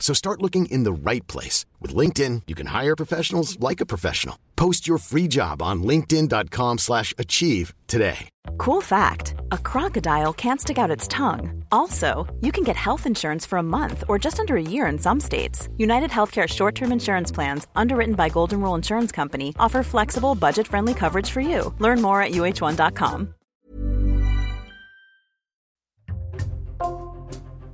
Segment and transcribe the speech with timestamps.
[0.00, 1.66] So start looking in the right place.
[1.78, 4.36] With LinkedIn, you can hire professionals like a professional.
[4.56, 8.28] Post your free job on linkedin.com slash achieve today.
[8.58, 11.64] Cool fact, a crocodile can't stick out its tongue.
[11.70, 14.98] Also, you can get health insurance for a month or just under a year in
[14.98, 15.68] some states.
[15.76, 21.30] United Healthcare short-term insurance plans, underwritten by Golden Rule Insurance Company, offer flexible, budget-friendly coverage
[21.30, 21.74] for you.
[21.78, 23.34] Learn more at uh1.com.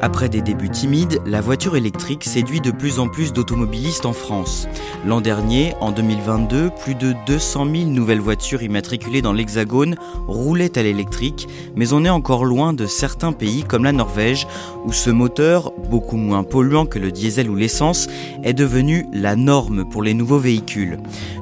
[0.00, 4.68] Après des débuts timides, la voiture électrique séduit de plus en plus d'automobilistes en France.
[5.04, 9.96] L'an dernier, en 2022, plus de 200 000 nouvelles voitures immatriculées dans l'Hexagone
[10.28, 14.46] roulaient à l'électrique, mais on est encore loin de certains pays comme la Norvège,
[14.84, 18.06] où ce moteur, beaucoup moins polluant que le diesel ou l'essence,
[18.44, 20.98] est devenu la norme pour les nouveaux véhicules.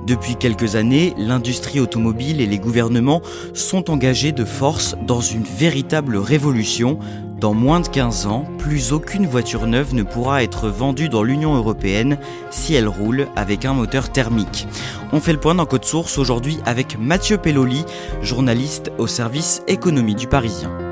[0.06, 3.20] Depuis quelques années, l'industrie automobile et les gouvernements
[3.52, 6.98] sont engagés de force dans une véritable révolution
[7.38, 11.54] dans moins de 15 ans, plus aucune voiture neuve ne pourra être vendue dans l'Union
[11.54, 12.18] européenne
[12.50, 14.66] si elle roule avec un moteur thermique.
[15.12, 17.84] On fait le point dans Code Source aujourd'hui avec Mathieu Pelloli,
[18.22, 20.85] journaliste au service économie du Parisien.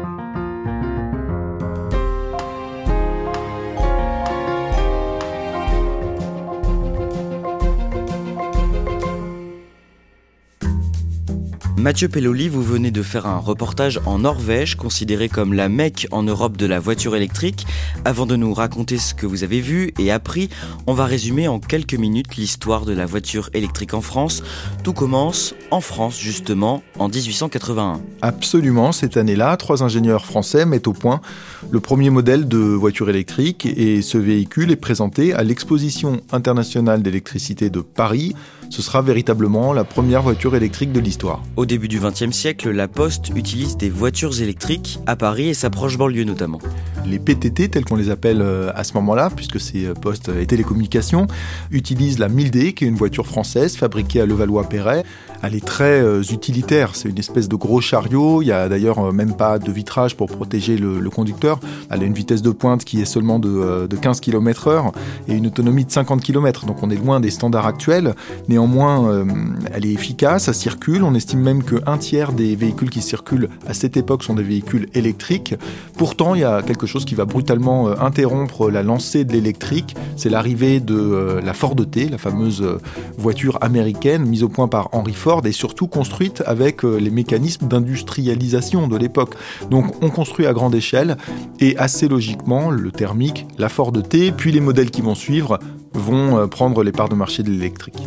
[11.85, 16.23] Mathieu Pelloli, vous venez de faire un reportage en Norvège, considéré comme la Mecque en
[16.23, 17.67] Europe de la voiture électrique.
[18.07, 20.49] Avant de nous raconter ce que vous avez vu et appris,
[20.87, 24.43] on va résumer en quelques minutes l'histoire de la voiture électrique en France.
[24.83, 28.00] Tout commence en France, justement, en 1881.
[28.23, 31.21] Absolument, cette année-là, trois ingénieurs français mettent au point
[31.71, 37.69] le premier modèle de voiture électrique et ce véhicule est présenté à l'exposition internationale d'électricité
[37.69, 38.34] de Paris
[38.70, 41.42] ce sera véritablement la première voiture électrique de l'histoire.
[41.56, 45.70] Au début du XXe siècle, la Poste utilise des voitures électriques à Paris et sa
[45.70, 46.58] proche banlieue notamment.
[47.06, 50.47] Les PTT, tels qu'on les appelle euh, à ce moment-là, puisque c'est euh, Poste et
[50.47, 51.26] Télécommunications,
[51.70, 55.04] utilisent la 1000D, qui est une voiture française fabriquée à Levallois-Perret.
[55.47, 59.12] Elle est très euh, utilitaire, c'est une espèce de gros chariot, il y a d'ailleurs
[59.12, 61.60] même pas de vitrage pour protéger le, conducteur.
[61.91, 64.93] Elle a une vitesse de pointe qui est seulement de, 15 km h
[65.28, 68.15] et une autonomie de 50 km, donc on est loin des standards actuels.
[68.49, 69.25] Néanmoins, euh,
[69.72, 71.05] elle est efficace, ça circule.
[71.05, 74.88] On estime même qu'un tiers des véhicules qui circulent à cette époque sont des véhicules
[74.94, 75.55] électriques.
[75.99, 79.94] Pourtant, il y a quelque chose qui va brutalement euh, interrompre la lancée de l'électrique.
[80.16, 82.65] C'est l'arrivée de euh, la Ford T, la fameuse
[83.19, 88.89] voiture américaine mise au point par Henry Ford et surtout construite avec les mécanismes d'industrialisation
[88.89, 89.34] de l'époque.
[89.71, 91.17] Donc on construit à grande échelle
[91.61, 95.59] et assez logiquement le thermique, la Ford T, puis les modèles qui vont suivre
[95.93, 98.03] vont prendre les parts de marché de l'électrique.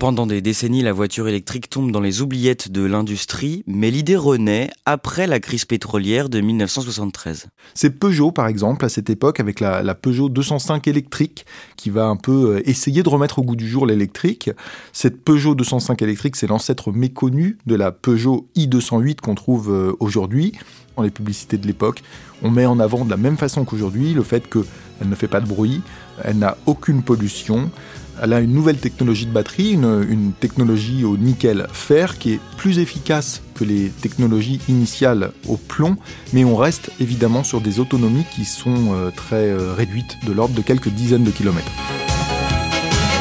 [0.00, 4.70] Pendant des décennies, la voiture électrique tombe dans les oubliettes de l'industrie, mais l'idée renaît
[4.86, 7.48] après la crise pétrolière de 1973.
[7.74, 11.44] C'est Peugeot, par exemple, à cette époque, avec la, Peugeot 205 électrique,
[11.76, 14.50] qui va un peu euh, essayer de remettre au goût du jour l'électrique.
[14.94, 20.54] Cette Peugeot 205 électrique, c'est l'ancêtre méconnu de la Peugeot i208 qu'on trouve euh, aujourd'hui
[20.96, 22.02] dans les publicités de l'époque.
[22.42, 25.40] On met en avant de la même façon qu'aujourd'hui le fait qu'elle ne fait pas
[25.40, 25.82] de bruit,
[26.24, 27.70] elle n'a aucune pollution,
[28.22, 33.42] elle a une nouvelle technologie de batterie, une, technologie au nickel-fer qui est plus efficace
[33.54, 35.96] que les technologies initiales au plomb,
[36.32, 40.54] mais on reste évidemment sur des autonomies qui sont euh, très euh, réduites, de l'ordre
[40.54, 41.70] de quelques dizaines de kilomètres.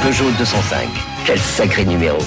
[0.04, 0.88] Peugeot 205,
[1.26, 2.20] quel sacré numéro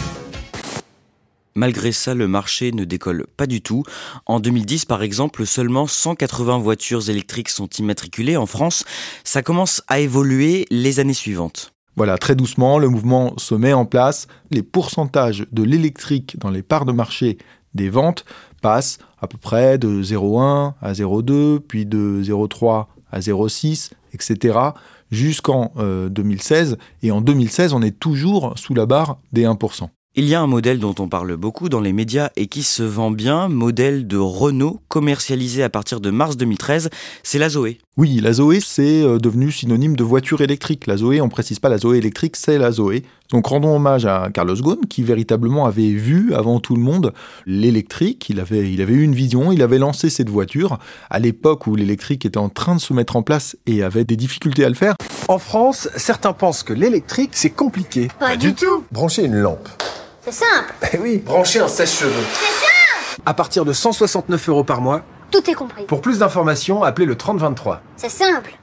[1.54, 3.82] Malgré ça, le marché ne décolle pas du tout.
[4.24, 8.84] En 2010, par exemple, seulement 180 voitures électriques sont immatriculées en France.
[9.22, 11.71] Ça commence à évoluer les années suivantes.
[11.96, 14.26] Voilà, très doucement, le mouvement se met en place.
[14.50, 17.36] Les pourcentages de l'électrique dans les parts de marché
[17.74, 18.24] des ventes
[18.62, 24.58] passent à peu près de 0,1 à 0,2, puis de 0,3 à 0,6, etc.,
[25.10, 26.72] jusqu'en 2016.
[26.72, 29.88] Euh, Et en 2016, on est toujours sous la barre des 1%.
[30.14, 32.82] Il y a un modèle dont on parle beaucoup dans les médias et qui se
[32.82, 36.90] vend bien, modèle de Renault commercialisé à partir de mars 2013,
[37.22, 37.78] c'est la Zoé.
[37.98, 40.86] Oui, la Zoé, c'est euh, devenu synonyme de voiture électrique.
[40.86, 43.02] La Zoé, on précise pas la Zoé électrique, c'est la Zoé.
[43.30, 47.12] Donc rendons hommage à Carlos Ghosn, qui véritablement avait vu avant tout le monde
[47.44, 48.30] l'électrique.
[48.30, 50.78] Il avait, il avait eu une vision, il avait lancé cette voiture
[51.10, 54.16] à l'époque où l'électrique était en train de se mettre en place et avait des
[54.16, 54.94] difficultés à le faire.
[55.28, 58.08] En France, certains pensent que l'électrique, c'est compliqué.
[58.18, 58.84] Pas, du tout.
[58.90, 59.68] Brancher une lampe.
[60.22, 60.72] C'est simple.
[60.94, 62.10] Eh oui, brancher un sèche-cheveux.
[62.32, 63.22] C'est simple.
[63.26, 65.04] À partir de 169 euros par mois.
[65.32, 65.84] Tout est compris.
[65.86, 67.82] Pour plus d'informations, appelez le 3023.
[67.96, 68.58] C'est simple.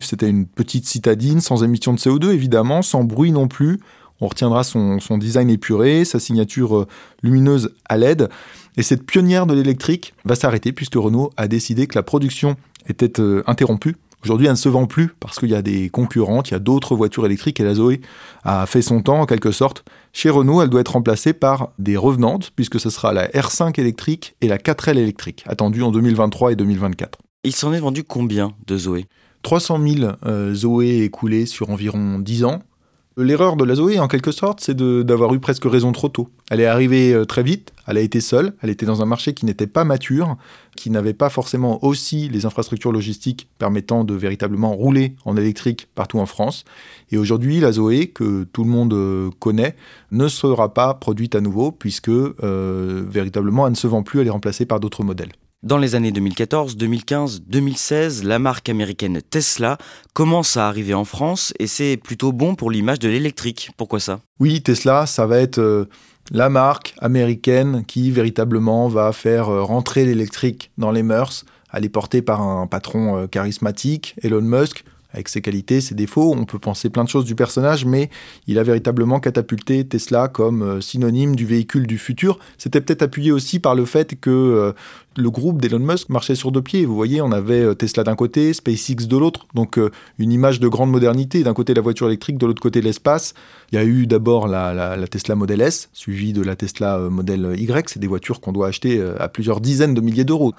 [0.00, 3.80] C'était une petite citadine sans émission de CO2 évidemment, sans bruit non plus.
[4.20, 6.86] On retiendra son, son design épuré, sa signature euh,
[7.22, 8.30] lumineuse à LED.
[8.78, 12.56] Et cette pionnière de l'électrique va s'arrêter puisque Renault a décidé que la production
[12.88, 13.96] était euh, interrompue
[14.26, 16.58] Aujourd'hui, elle ne se vend plus parce qu'il y a des concurrentes, il y a
[16.58, 18.00] d'autres voitures électriques et la Zoé
[18.42, 19.84] a fait son temps en quelque sorte.
[20.12, 24.34] Chez Renault, elle doit être remplacée par des revenantes puisque ce sera la R5 électrique
[24.40, 27.20] et la 4L électrique, attendues en 2023 et 2024.
[27.44, 29.06] Il s'en est vendu combien de Zoé?
[29.42, 32.64] 300 000 euh, Zoé écoulées sur environ 10 ans.
[33.18, 36.28] L'erreur de la Zoé, en quelque sorte, c'est d'avoir eu presque raison trop tôt.
[36.50, 39.32] Elle est arrivée euh, très vite, elle a été seule, elle était dans un marché
[39.32, 40.36] qui n'était pas mature,
[40.76, 46.18] qui n'avait pas forcément aussi les infrastructures logistiques permettant de véritablement rouler en électrique partout
[46.18, 46.66] en France.
[47.10, 49.76] Et aujourd'hui, la Zoé, que tout le monde euh, connaît,
[50.12, 54.26] ne sera pas produite à nouveau, puisque euh, véritablement, elle ne se vend plus, elle
[54.26, 55.32] est remplacée par d'autres modèles.
[55.62, 59.78] Dans les années 2014, 2015, 2016, la marque américaine Tesla
[60.12, 63.70] commence à arriver en France et c'est plutôt bon pour l'image de l'électrique.
[63.78, 64.20] Pourquoi ça?
[64.38, 65.88] Oui, Tesla, ça va être euh,
[66.30, 71.46] la marque américaine qui véritablement va faire euh, rentrer l'électrique dans les mœurs.
[71.72, 76.34] Elle est portée par un patron euh, charismatique, Elon Musk, avec ses qualités, ses défauts.
[76.36, 78.10] On peut penser plein de choses du personnage, mais
[78.46, 82.38] il a véritablement catapulté Tesla comme synonyme du véhicule du futur.
[82.58, 84.74] C'était peut-être appuyé aussi par le fait que
[85.16, 86.84] le groupe d'Elon Musk marchait sur deux pieds.
[86.84, 90.60] Vous voyez, on avait euh, Tesla d'un côté, SpaceX de l'autre, donc euh, une image
[90.60, 91.42] de grande modernité.
[91.42, 93.34] D'un côté la voiture électrique, de l'autre côté l'espace.
[93.72, 97.54] Il y a eu d'abord la, Tesla Model S, suivie de la Tesla euh, Model
[97.58, 97.88] Y.
[97.88, 100.52] C'est des voitures qu'on doit acheter à plusieurs dizaines de milliers d'euros.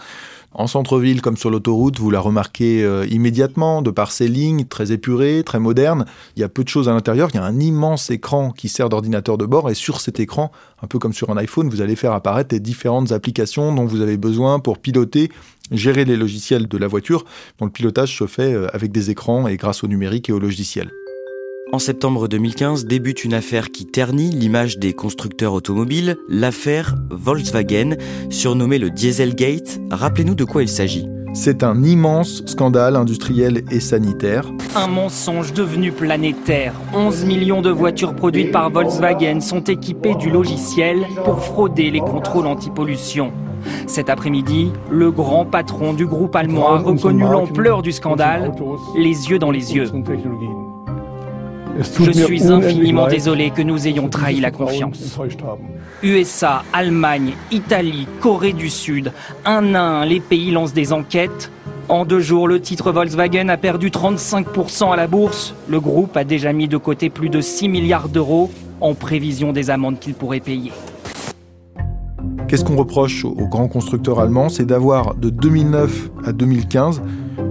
[0.54, 5.44] En centre-ville comme sur l'autoroute, vous la remarquez immédiatement, de par ses lignes très épurées,
[5.46, 6.06] très modernes.
[6.36, 7.30] Il y a peu de choses à l'intérieur.
[7.34, 10.52] Il y a un immense écran qui sert d'ordinateur de bord et sur cet écran,
[10.82, 14.02] un peu comme sur un iPhone, vous allez faire apparaître les différentes applications dont vous
[14.02, 15.30] avez besoin pour piloter,
[15.72, 17.26] gérer les logiciels de la voiture,
[17.60, 20.40] dont le pilotage se fait euh, avec des écrans et grâce au numérique et au
[20.40, 20.92] logiciel.
[21.74, 27.98] En septembre 2015 débute une affaire qui ternit l'image des constructeurs automobiles, l'affaire Volkswagen,
[28.30, 29.82] surnommée le Dieselgate.
[29.92, 31.10] Rappelez-nous de quoi il s'agit.
[31.34, 34.50] C'est un immense scandale industriel et sanitaire.
[34.76, 36.74] Un mensonge devenu planétaire.
[36.94, 42.48] 11 millions de voitures produites par Volkswagen sont équipées du logiciel pour frauder les contrôles
[42.48, 43.34] anti-pollution.
[43.88, 48.52] Cet après-midi, le grand patron du groupe allemand a reconnu l'ampleur du scandale,
[48.96, 49.92] les yeux dans les yeux.
[51.80, 55.18] Je suis infiniment désolé que nous ayons trahi la confiance.
[56.04, 59.12] USA, Allemagne, Italie, Corée du Sud,
[59.46, 61.52] un à un, les pays lancent des enquêtes.
[61.90, 65.56] En deux jours, le titre Volkswagen a perdu 35% à la bourse.
[65.68, 68.52] Le groupe a déjà mis de côté plus de 6 milliards d'euros
[68.82, 70.72] en prévision des amendes qu'il pourrait payer.
[72.48, 77.02] Qu'est-ce qu'on reproche aux grands constructeurs allemands C'est d'avoir de 2009 à 2015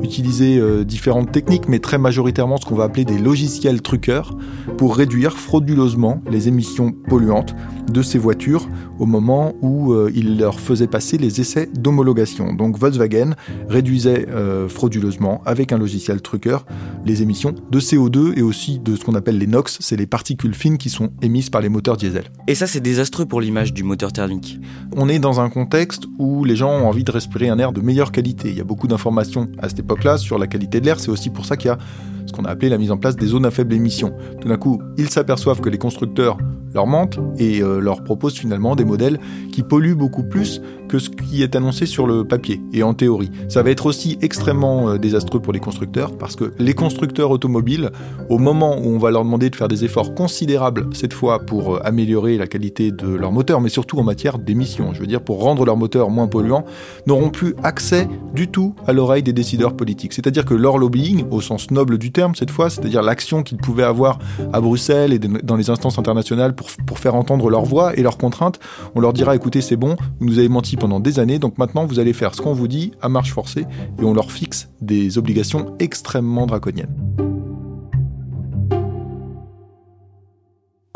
[0.02, 4.36] utilisé euh, différentes techniques, mais très majoritairement ce qu'on va appeler des logiciels truqueurs
[4.76, 7.54] pour réduire frauduleusement les émissions polluantes
[7.90, 8.68] de ces voitures
[8.98, 12.52] au moment où euh, il leur faisait passer les essais d'homologation.
[12.52, 13.34] Donc Volkswagen
[13.68, 16.66] réduisait euh, frauduleusement avec un logiciel truqueur
[17.04, 20.54] les émissions de CO2 et aussi de ce qu'on appelle les NOx, c'est les particules
[20.54, 22.24] fines qui sont émises par les moteurs diesel.
[22.48, 24.58] Et ça c'est désastreux pour l'image du moteur thermique.
[24.96, 27.80] On est dans un contexte où les gens ont envie de respirer un air de
[27.80, 28.50] meilleure qualité.
[28.50, 31.46] Il y a beaucoup d'informations à époque-là sur la qualité de l'air, c'est aussi pour
[31.46, 31.78] ça qu'il y a
[32.26, 34.12] ce qu'on a appelé la mise en place des zones à faible émission.
[34.40, 36.38] Tout d'un coup, ils s'aperçoivent que les constructeurs
[36.74, 39.18] leur manquent et euh, leur proposent finalement des modèles
[39.52, 43.30] qui polluent beaucoup plus que ce qui est annoncé sur le papier et en théorie.
[43.48, 47.90] Ça va être aussi extrêmement euh, désastreux pour les constructeurs parce que les constructeurs automobiles,
[48.28, 51.76] au moment où on va leur demander de faire des efforts considérables cette fois pour
[51.76, 55.20] euh, améliorer la qualité de leur moteur, mais surtout en matière d'émissions, je veux dire
[55.20, 56.64] pour rendre leur moteur moins polluant,
[57.06, 60.12] n'auront plus accès du tout à l'oreille des décideurs politiques.
[60.12, 63.82] C'est-à-dire que leur lobbying, au sens noble du terme cette fois, c'est-à-dire l'action qu'ils pouvaient
[63.82, 64.18] avoir
[64.52, 68.18] à Bruxelles et dans les instances internationales pour, pour faire entendre leur voix et leurs
[68.18, 68.60] contraintes,
[68.94, 71.86] on leur dira écoutez c'est bon, vous nous avez menti pendant des années, donc maintenant
[71.86, 73.66] vous allez faire ce qu'on vous dit à marche forcée,
[74.00, 77.35] et on leur fixe des obligations extrêmement draconiennes.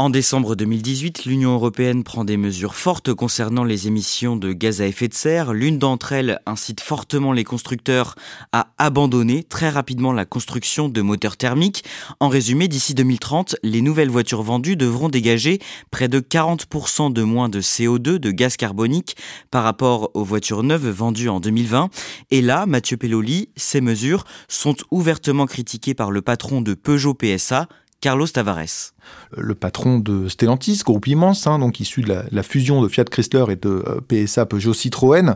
[0.00, 4.87] En décembre 2018, l'Union européenne prend des mesures fortes concernant les émissions de gaz à
[4.87, 5.52] effet de serre.
[5.52, 8.14] L'une d'entre elles incite fortement les constructeurs
[8.50, 11.85] à abandonner très rapidement la construction de moteurs thermiques.
[12.19, 15.59] En résumé, d'ici 2030, les nouvelles voitures vendues devront dégager
[15.90, 19.19] près de 40% de moins de CO2, de gaz carbonique,
[19.50, 21.90] par rapport aux voitures neuves vendues en 2020.
[22.30, 27.69] Et là, Mathieu Pelloli, ces mesures sont ouvertement critiquées par le patron de Peugeot PSA,
[28.00, 28.95] Carlos Tavares
[29.37, 33.45] le patron de Stellantis, groupe immense, hein, donc issu de la, fusion de Fiat Chrysler
[33.50, 35.35] et de euh, PSA Peugeot Citroën,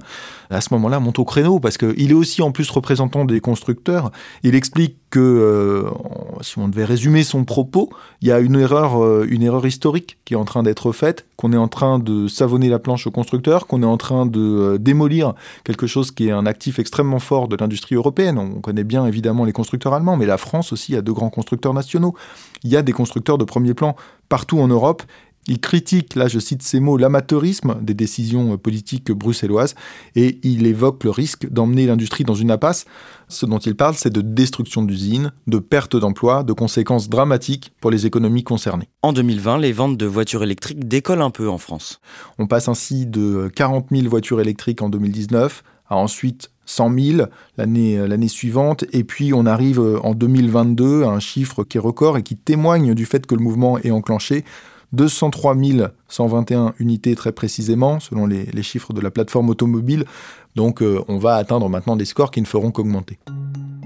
[0.50, 4.11] à ce moment-là monte au créneau parce qu'il est aussi en plus représentant des constructeurs.
[4.43, 5.90] Il explique que, euh,
[6.40, 7.88] si on devait résumer son propos,
[8.21, 11.26] il y a une erreur, euh, une erreur historique qui est en train d'être faite,
[11.37, 14.76] qu'on est en train de savonner la planche aux constructeurs, qu'on est en train de
[14.81, 18.38] démolir quelque chose qui est un actif extrêmement fort de l'industrie européenne.
[18.38, 21.75] On connaît bien évidemment les constructeurs allemands, mais la France aussi a deux grands constructeurs
[21.75, 22.14] nationaux.
[22.64, 23.94] Il y a des constructeurs de premier plan
[24.28, 25.02] partout en Europe.
[25.47, 29.75] Il critique, là je cite ces mots, l'amateurisme des décisions politiques bruxelloises
[30.16, 32.87] et il évoque le risque d'emmener l'industrie dans une impasse.
[33.28, 37.90] Ce dont il parle, c'est de destruction d'usines, de perte d'emplois, de conséquences dramatiques pour
[37.90, 38.88] les économies concernées.
[39.02, 42.00] En 2020, les ventes de voitures électriques décollent un peu en France.
[42.38, 48.06] On passe ainsi de 40 000 voitures électriques en 2019 à ensuite 100 000 l'année,
[48.06, 48.85] l'année suivante.
[48.92, 52.37] Et puis on arrive euh, en 2022 à un chiffre qui est record et qui
[52.37, 54.44] témoigne du fait que le mouvement est enclenché.
[54.92, 55.56] 203
[56.09, 60.04] 121 unités très précisément, selon les, chiffres de la plateforme automobile.
[60.54, 63.18] Donc euh, on va atteindre maintenant des scores qui ne feront qu'augmenter.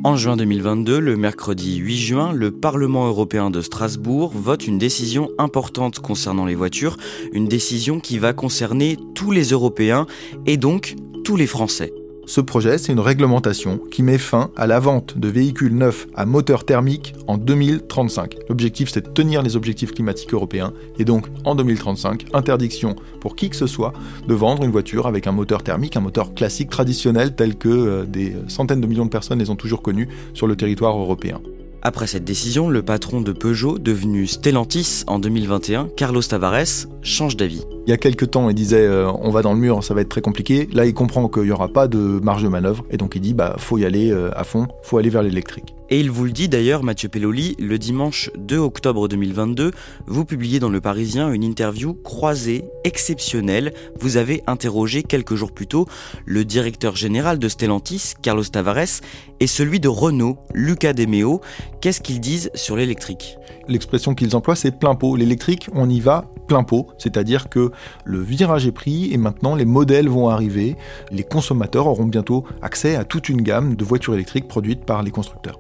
[0.05, 5.29] En juin 2022, le mercredi 8 juin, le Parlement européen de Strasbourg vote une décision
[5.39, 6.97] importante concernant les voitures,
[7.33, 10.07] une décision qui va concerner tous les Européens
[10.47, 10.95] et donc
[11.25, 11.93] tous les Français.
[12.29, 16.27] Ce projet, c'est une réglementation qui met fin à la vente de véhicules neufs à
[16.27, 18.37] moteur thermique en 2035.
[18.51, 23.49] L'objectif, c'est de tenir les objectifs climatiques européens et donc en 2035, interdiction pour qui
[23.49, 23.95] que ce soit
[24.27, 28.05] de vendre une voiture avec un moteur thermique, un moteur classique traditionnel tel que euh,
[28.05, 31.41] des centaines de millions de personnes les ont toujours connus sur le territoire européen.
[31.83, 37.65] Après cette décision, le patron de Peugeot, devenu Stellantis en 2021, Carlos Tavares, change d'avis.
[37.87, 40.01] Il y a quelques temps, il disait euh, on va dans le mur, ça va
[40.01, 40.69] être très compliqué.
[40.73, 43.33] Là, il comprend qu'il n'y aura pas de marge de manœuvre et donc il dit
[43.33, 45.78] bah faut y aller euh, à fond, faut aller vers l'électrique.
[45.91, 49.71] Et il vous le dit d'ailleurs, Mathieu Pelloli, le dimanche 2 octobre 2022,
[50.07, 53.73] vous publiez dans Le Parisien une interview croisée, exceptionnelle.
[53.99, 55.87] Vous avez interrogé quelques jours plus tôt
[56.27, 59.01] le directeur général de Stellantis, Carlos Tavares,
[59.41, 61.41] et celui de Renault, Luca Demeo.
[61.81, 63.39] Qu'est-ce qu'ils disent sur l'électrique?
[63.67, 65.17] L'expression qu'ils emploient, c'est plein pot.
[65.17, 67.71] L'électrique, on y va plein pot, c'est-à-dire que
[68.05, 70.77] le virage est pris et maintenant les modèles vont arriver.
[71.11, 75.11] Les consommateurs auront bientôt accès à toute une gamme de voitures électriques produites par les
[75.11, 75.59] constructeurs.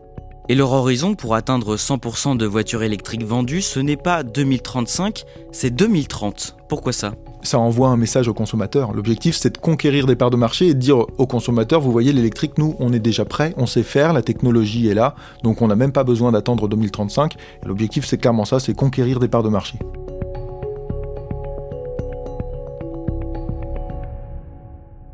[0.50, 5.68] Et leur horizon pour atteindre 100% de voitures électriques vendues, ce n'est pas 2035, c'est
[5.68, 6.56] 2030.
[6.70, 7.12] Pourquoi ça?
[7.42, 8.94] Ça envoie un message aux consommateurs.
[8.94, 12.14] L'objectif, c'est de conquérir des parts de marché et de dire aux consommateurs, vous voyez,
[12.14, 15.68] l'électrique, nous, on est déjà prêt, on sait faire, la technologie est là, donc on
[15.68, 17.36] n'a même pas besoin d'attendre 2035.
[17.66, 19.78] L'objectif, c'est clairement ça, c'est conquérir des parts de marché.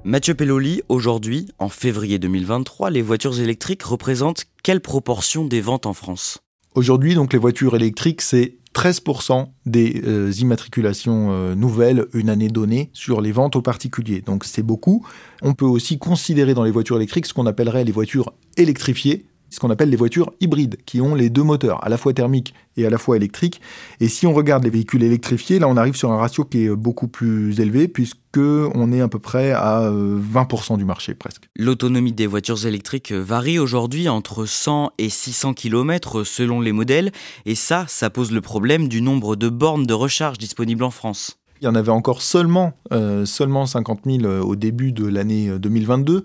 [0.06, 5.94] Mathieu Pelloli, aujourd'hui, en février 2023, les voitures électriques représentent quelle proportion des ventes en
[5.94, 6.40] France?
[6.75, 12.90] Aujourd'hui, donc les voitures électriques, c'est 13% des euh, immatriculations euh, nouvelles une année donnée
[12.92, 14.20] sur les ventes aux particuliers.
[14.20, 15.06] Donc c'est beaucoup.
[15.40, 19.61] On peut aussi considérer dans les voitures électriques ce qu'on appellerait les voitures électrifiées, ce
[19.61, 22.84] qu'on appelle les voitures hybrides, qui ont les deux moteurs, à la fois thermiques et
[22.84, 23.61] à la fois électriques.
[24.00, 26.70] Et si on regarde les véhicules électrifiés, là on arrive sur un ratio qui est
[26.70, 31.49] beaucoup plus élevé, puisque on est à peu près à 20% euh, du marché presque.
[31.56, 37.12] L'autonomie des voitures électriques varie aujourd'hui entre 100 et 600 km selon les modèles,
[37.46, 41.38] et ça, ça pose le problème du nombre de bornes de recharge disponibles en France.
[41.61, 45.49] Il y en avait encore seulement, euh, seulement 50 000 euh, au début de l'année
[45.56, 46.25] 2022.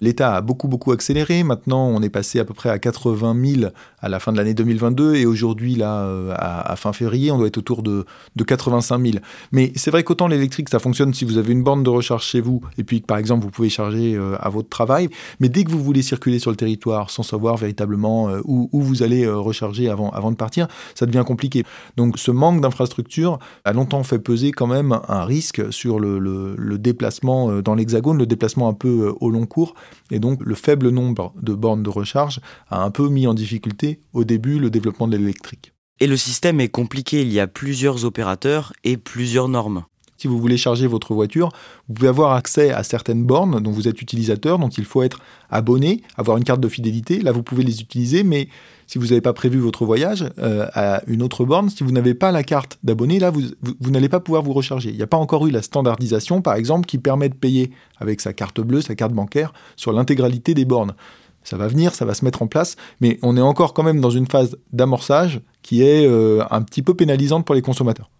[0.00, 1.42] L'État a beaucoup, beaucoup accéléré.
[1.42, 4.54] Maintenant, on est passé à peu près à 80 000 à la fin de l'année
[4.54, 5.16] 2022.
[5.16, 8.04] Et aujourd'hui, là, euh, à, fin février, on doit être autour de,
[8.46, 9.14] 85 000.
[9.52, 12.40] Mais c'est vrai qu'autant l'électrique, ça fonctionne si vous avez une borne de recharge chez
[12.40, 12.60] vous.
[12.78, 15.08] Et puis, par exemple, vous pouvez charger euh, à votre travail.
[15.40, 19.02] Mais dès que vous voulez circuler sur le territoire sans savoir véritablement euh, où, vous
[19.02, 21.64] allez recharger avant, de partir, ça devient compliqué.
[21.96, 27.60] Donc, ce manque d'infrastructure a longtemps fait peser quand même un risque sur le déplacement
[27.60, 29.74] dans l'hexagone, le déplacement un peu au long cours.
[30.10, 34.00] Et donc le faible nombre de bornes de recharge a un peu mis en difficulté
[34.12, 35.72] au début le développement de l'électrique.
[36.00, 39.84] Et le système est compliqué, il y a plusieurs opérateurs et plusieurs normes.
[40.18, 41.50] Si vous voulez charger votre voiture,
[41.88, 45.20] vous pouvez avoir accès à certaines bornes dont vous êtes utilisateur, dont il faut être
[45.48, 47.20] abonné, avoir une carte de fidélité.
[47.20, 48.48] Là, vous pouvez les utiliser, mais
[48.88, 52.14] si vous n'avez pas prévu votre voyage euh, à une autre borne, si vous n'avez
[52.14, 54.90] pas la carte d'abonné, là, vous, n'allez pas pouvoir vous recharger.
[54.90, 58.20] Il n'y a pas encore eu la standardisation, par exemple, qui permet de payer avec
[58.20, 60.94] sa carte bleue, sa carte bancaire, sur l'intégralité des bornes.
[61.44, 64.00] Ça va venir, ça va se mettre en place, mais on est encore quand même
[64.00, 68.10] dans une phase d'amorçage qui est euh, un petit peu pénalisante pour les consommateurs.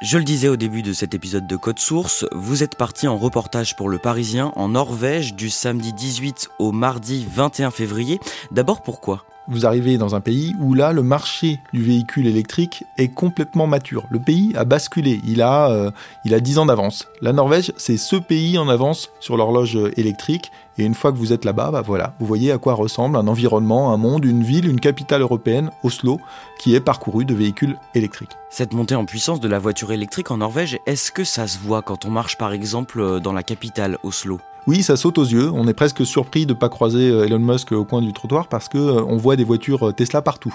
[0.00, 3.18] Je le disais au début de cet épisode de Code Source, vous êtes parti en
[3.18, 8.18] reportage pour le Parisien en Norvège du samedi 18 au mardi 21 février.
[8.50, 9.26] D'abord pourquoi?
[9.46, 14.06] Vous arrivez dans un pays où là, le marché du véhicule électrique est complètement mature.
[14.08, 15.90] Le pays a basculé, il a, euh,
[16.24, 17.06] il a 10 ans d'avance.
[17.20, 20.50] La Norvège, c'est ce pays en avance sur l'horloge électrique.
[20.80, 23.28] Et une fois que vous êtes là-bas, bah voilà, vous voyez à quoi ressemble un
[23.28, 26.18] environnement, un monde, une ville, une capitale européenne, Oslo,
[26.58, 28.30] qui est parcourue de véhicules électriques.
[28.48, 31.82] Cette montée en puissance de la voiture électrique en Norvège, est-ce que ça se voit
[31.82, 34.40] quand on marche par exemple dans la capitale, Oslo?
[34.66, 35.50] Oui, ça saute aux yeux.
[35.52, 38.48] On est presque surpris de ne pas croiser euh, Elon Musk au coin du trottoir
[38.48, 40.54] parce que euh, on voit des voitures euh, Tesla partout.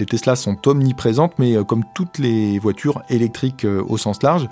[0.00, 4.50] Les Tesla sont omniprésentes, mais comme toutes les voitures électriques au sens large,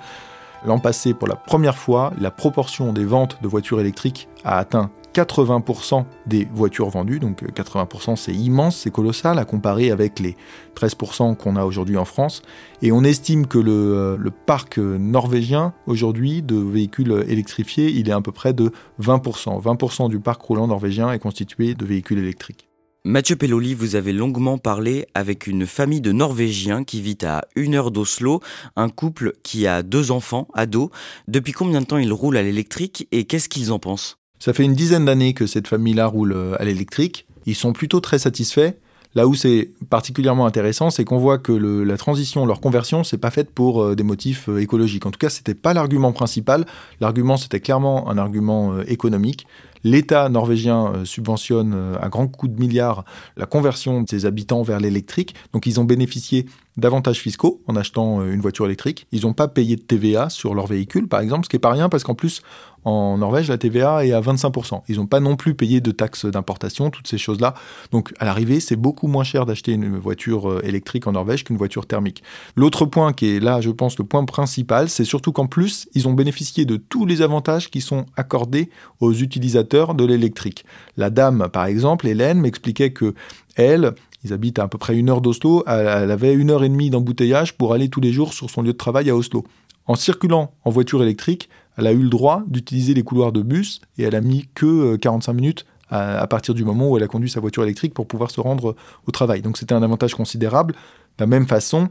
[0.65, 4.89] l'an passé, pour la première fois, la proportion des ventes de voitures électriques a atteint
[5.13, 10.35] 80% des voitures vendues, donc 80% euh, c'est immense, c'est colossal à comparer avec les
[10.75, 12.41] 13% qu'on a aujourd'hui en France.
[12.81, 18.21] Et on estime que le, euh, parc norvégien aujourd'hui de véhicules électrifiés, il est à
[18.21, 19.61] peu près de 20%.
[19.61, 22.67] 20% du parc roulant norvégien est constitué de véhicules électriques.
[23.03, 27.73] Mathieu Pelloli, vous avez longuement parlé avec une famille de Norvégiens qui vit à une
[27.73, 28.41] heure d'Oslo,
[28.75, 30.89] un couple qui a deux enfants, ados.
[31.27, 34.20] Depuis combien de temps ils roulent à l'électrique et qu'est-ce qu'ils en pensent?
[34.41, 37.27] Ça fait une dizaine d'années que cette famille-là roule euh, à l'électrique.
[37.45, 38.73] Ils sont plutôt très satisfaits.
[39.13, 43.29] Là où c'est particulièrement intéressant, c'est qu'on voit que la transition, leur conversion, c'est pas
[43.29, 45.05] faite pour euh, des motifs euh, écologiques.
[45.05, 46.65] En tout cas, c'était pas l'argument principal.
[47.01, 49.45] L'argument, c'était clairement un argument économique.
[49.83, 53.03] L'État norvégien subventionne à grands coups de milliards
[53.35, 55.35] la conversion de ses habitants vers l'électrique.
[55.53, 56.45] Donc, ils ont bénéficié
[56.77, 59.07] d'avantages fiscaux en achetant une voiture électrique.
[59.11, 61.71] Ils n'ont pas payé de TVA sur leur véhicule, par exemple, ce qui n'est pas
[61.71, 62.41] rien parce qu'en plus,
[62.83, 64.81] en Norvège, la TVA est à 25%.
[64.87, 67.53] Ils n'ont pas non plus payé de taxes d'importation, toutes ces choses-là.
[67.91, 71.57] Donc à l'arrivée, c'est beaucoup moins cher d'acheter une voiture euh, électrique en Norvège qu'une
[71.57, 72.23] voiture thermique.
[72.55, 76.07] L'autre point qui est là, je pense, le point principal, c'est surtout qu'en plus, ils
[76.07, 80.65] ont bénéficié de tous les avantages qui sont accordés aux utilisateurs de l'électrique.
[80.97, 83.13] La dame, par exemple, Hélène, m'expliquait que
[83.55, 86.89] elle, ils habitent à, peu près une heure d'Oslo, elle avait une heure et demie
[86.89, 89.43] d'embouteillage pour aller tous les jours sur son lieu de travail à Oslo.
[89.87, 93.81] En circulant en voiture électrique, elle a eu le droit d'utiliser les couloirs de bus
[93.97, 97.07] et elle a mis que 45 euh, minutes à, partir du moment où elle a
[97.07, 98.75] conduit sa voiture électrique pour pouvoir se rendre
[99.07, 99.41] au travail.
[99.41, 100.73] Donc c'était un avantage considérable.
[100.73, 101.89] De la même façon,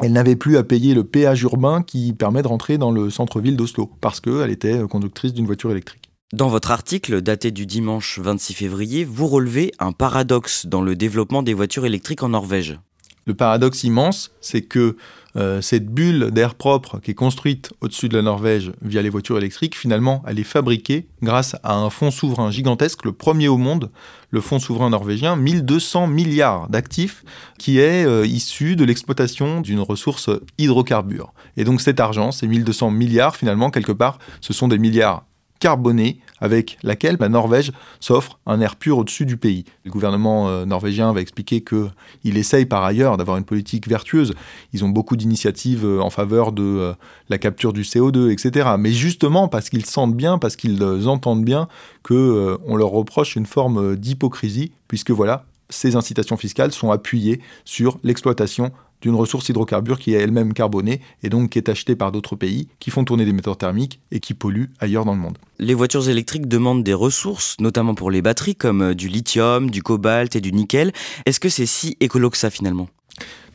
[0.00, 3.56] elle n'avait plus à payer le péage urbain qui permet de rentrer dans le centre-ville
[3.56, 6.05] d'Oslo parce qu'elle était euh, conductrice d'une voiture électrique.
[6.32, 11.44] Dans votre article daté du dimanche 26 février, vous relevez un paradoxe dans le développement
[11.44, 12.80] des voitures électriques en Norvège.
[13.26, 14.96] Le paradoxe immense, c'est que
[15.36, 19.38] euh, cette bulle d'air propre qui est construite au-dessus de la Norvège via les voitures
[19.38, 23.92] électriques, finalement, elle est fabriquée grâce à un fonds souverain gigantesque, le premier au monde,
[24.30, 27.22] le fonds souverain norvégien, 1200 milliards d'actifs,
[27.56, 31.32] qui est euh, issu de l'exploitation d'une ressource hydrocarbure.
[31.56, 35.24] Et donc cet argent, ces 1200 milliards, finalement, quelque part, ce sont des milliards
[35.58, 39.64] carbonée avec laquelle la Norvège s'offre un air pur au-dessus du pays.
[39.84, 44.34] Le gouvernement euh, norvégien va expliquer qu'il essaye par ailleurs d'avoir une politique vertueuse.
[44.72, 46.92] Ils ont beaucoup d'initiatives euh, en faveur de euh,
[47.28, 48.70] la capture du CO2, etc.
[48.78, 51.68] Mais justement parce qu'ils sentent bien, parce qu'ils entendent bien
[52.02, 58.70] qu'on leur reproche une forme d'hypocrisie, puisque voilà, ces incitations fiscales sont appuyées sur l'exploitation
[59.00, 62.68] d'une ressource hydrocarbure qui est elle-même carbonée et donc qui est achetée par d'autres pays
[62.78, 65.38] qui font tourner des moteurs thermiques et qui polluent ailleurs dans le monde.
[65.58, 69.82] Les voitures électriques demandent des ressources, notamment pour les batteries comme euh, du lithium, du
[69.82, 70.92] cobalt et du nickel.
[71.24, 72.88] Est-ce que c'est si écolo que ça finalement?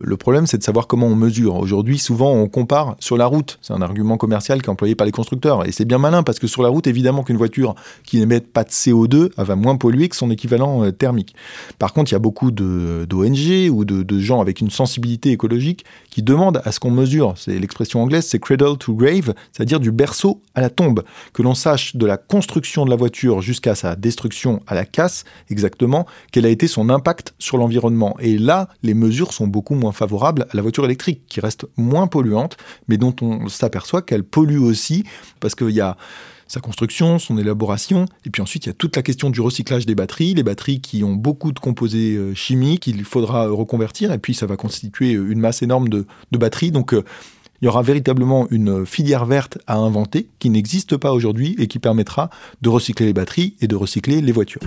[0.03, 1.55] Le problème, c'est de savoir comment on mesure.
[1.55, 3.59] Aujourd'hui, souvent, on compare sur la route.
[3.61, 5.65] C'est un argument commercial qui est employé par les constructeurs.
[5.67, 8.63] Et c'est bien malin parce que sur la route, évidemment qu'une voiture qui n'émet pas
[8.63, 11.35] de CO2 elle va moins polluer que son équivalent euh, thermique.
[11.79, 15.85] Par contre, il y a beaucoup d'ONG ou de, de, gens avec une sensibilité écologique
[16.09, 17.33] qui demandent à ce qu'on mesure.
[17.37, 21.03] C'est l'expression anglaise, c'est cradle to grave, c'est-à-dire du berceau à la tombe.
[21.33, 25.23] Que l'on sache de la construction de la voiture jusqu'à sa destruction à la casse,
[25.49, 28.15] exactement, quel a été son impact sur l'environnement.
[28.19, 32.07] Et là, les mesures sont beaucoup moins favorable à la voiture électrique, qui reste moins
[32.07, 35.03] polluante, mais dont on s'aperçoit qu'elle pollue aussi,
[35.39, 35.97] parce qu'il y a
[36.47, 39.85] sa construction, son élaboration, et puis ensuite il y a toute la question du recyclage
[39.85, 44.17] des batteries, les batteries qui ont beaucoup de composés euh, chimiques, il faudra reconvertir, et
[44.17, 47.05] puis ça va constituer une masse énorme de, batteries, donc euh,
[47.61, 51.79] il y aura véritablement une filière verte à inventer qui n'existe pas aujourd'hui et qui
[51.79, 52.29] permettra
[52.61, 54.61] de recycler les batteries et de recycler les voitures.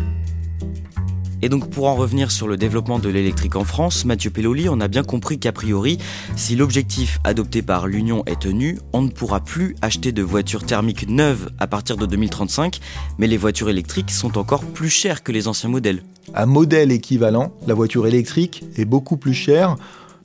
[1.45, 4.81] Et donc pour en revenir sur le développement de l'électrique en France, Mathieu Pelloli, on
[4.81, 5.99] a bien compris qu'a priori,
[6.37, 11.07] si l'objectif adopté par l'Union est tenu, on ne pourra plus acheter de voitures thermiques
[11.07, 12.81] neuves à partir de 2035,
[13.19, 16.03] mais les voitures électriques sont encore plus chères que les anciens modèles.
[16.33, 19.77] À modèle équivalent, la voiture électrique est beaucoup plus chère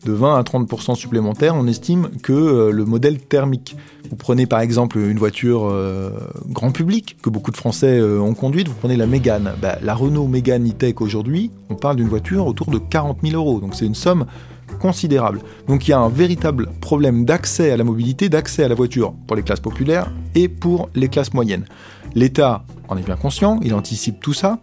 [0.06, 3.76] de 20 à 30% supplémentaires, on estime que euh, le modèle thermique.
[4.10, 6.12] Vous prenez par exemple une voiture euh,
[6.48, 9.54] grand public que beaucoup de Français euh, ont conduite, vous prenez la Mégane.
[9.62, 13.60] Bah, la Renault Mégane E-Tech aujourd'hui, on parle d'une voiture autour de 40 000 euros,
[13.60, 14.26] donc c'est une somme
[14.80, 15.42] considérable.
[15.68, 19.14] Donc il y a un véritable problème d'accès à la mobilité, d'accès à la voiture
[19.28, 21.66] pour les classes populaires et pour les classes moyennes.
[22.16, 24.60] L'État en est bien conscient, il anticipe tout ça.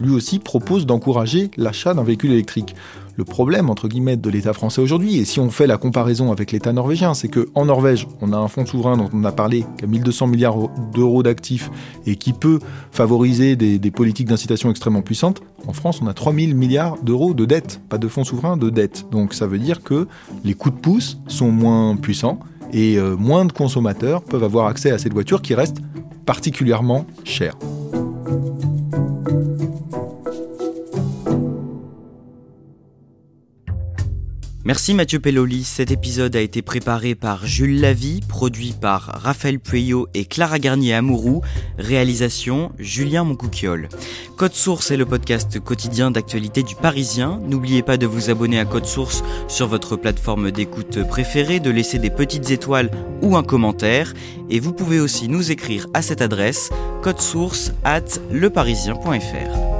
[0.00, 2.74] Lui aussi propose d'encourager l'achat d'un véhicule électrique
[3.20, 5.18] le problème entre guillemets de l'État français aujourd'hui.
[5.18, 8.36] Et si on fait la comparaison avec l'État norvégien, c'est que en Norvège, on a
[8.38, 10.56] un fonds souverain dont on a parlé qui a 1200 milliards
[10.94, 11.70] d'euros d'actifs
[12.06, 12.60] et qui peut
[12.92, 15.42] favoriser des, politiques d'incitation extrêmement puissantes.
[15.66, 19.04] En France, on a 3000 milliards d'euros de dettes, pas de fonds souverains, de dettes.
[19.10, 20.08] Donc ça veut dire que
[20.42, 22.40] les coups de pouce sont moins puissants
[22.72, 25.76] et euh, moins de consommateurs peuvent avoir accès à cette voiture qui reste
[26.24, 27.58] particulièrement chère.
[34.70, 35.64] Merci Mathieu Pelloli.
[35.64, 40.94] Cet épisode a été préparé par Jules Lavie, produit par Raphaël Pueyo et Clara Garnier
[40.94, 41.42] Amourou,
[41.76, 43.88] réalisation Julien Moncouquiole.
[44.36, 47.40] Code Source est le podcast quotidien d'actualité du Parisien.
[47.48, 51.98] N'oubliez pas de vous abonner à Code Source sur votre plateforme d'écoute préférée, de laisser
[51.98, 54.14] des petites étoiles ou un commentaire.
[54.50, 56.70] Et vous pouvez aussi nous écrire à cette adresse
[57.18, 59.79] source at leparisien.fr.